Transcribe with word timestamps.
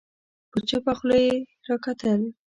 په 0.51 0.57
چوپه 0.67 0.93
خوله 0.97 1.17
يې 1.25 1.35
راکتل 1.67 2.21